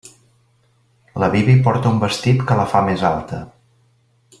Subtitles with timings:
[1.25, 3.47] La Bibi porta un vestit que la fa més alta.